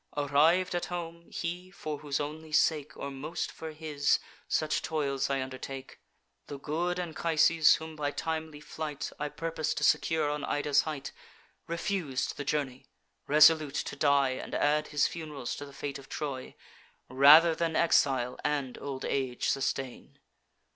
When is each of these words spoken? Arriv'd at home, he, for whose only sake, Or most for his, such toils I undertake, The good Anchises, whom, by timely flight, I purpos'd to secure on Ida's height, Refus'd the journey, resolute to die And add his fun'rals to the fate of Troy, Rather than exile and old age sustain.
Arriv'd 0.17 0.73
at 0.73 0.85
home, 0.87 1.29
he, 1.29 1.69
for 1.69 1.99
whose 1.99 2.19
only 2.19 2.51
sake, 2.51 2.97
Or 2.97 3.11
most 3.11 3.51
for 3.51 3.71
his, 3.71 4.17
such 4.47 4.81
toils 4.81 5.29
I 5.29 5.43
undertake, 5.43 5.99
The 6.47 6.57
good 6.57 6.99
Anchises, 6.99 7.75
whom, 7.75 7.95
by 7.95 8.09
timely 8.09 8.61
flight, 8.61 9.11
I 9.19 9.29
purpos'd 9.29 9.77
to 9.77 9.83
secure 9.83 10.27
on 10.27 10.43
Ida's 10.43 10.81
height, 10.89 11.11
Refus'd 11.67 12.35
the 12.35 12.43
journey, 12.43 12.87
resolute 13.27 13.75
to 13.75 13.95
die 13.95 14.29
And 14.31 14.55
add 14.55 14.87
his 14.87 15.07
fun'rals 15.07 15.55
to 15.57 15.67
the 15.67 15.71
fate 15.71 15.99
of 15.99 16.09
Troy, 16.09 16.55
Rather 17.07 17.53
than 17.53 17.75
exile 17.75 18.39
and 18.43 18.79
old 18.81 19.05
age 19.05 19.49
sustain. 19.49 20.17